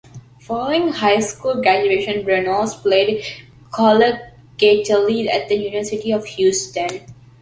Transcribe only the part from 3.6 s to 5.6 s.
collegiately at the